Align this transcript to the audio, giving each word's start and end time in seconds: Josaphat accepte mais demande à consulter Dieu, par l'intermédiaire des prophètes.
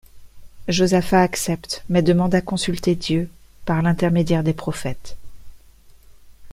Josaphat 0.67 1.21
accepte 1.21 1.83
mais 1.87 2.01
demande 2.01 2.33
à 2.33 2.41
consulter 2.41 2.95
Dieu, 2.95 3.29
par 3.65 3.83
l'intermédiaire 3.83 4.41
des 4.43 4.51
prophètes. 4.51 5.15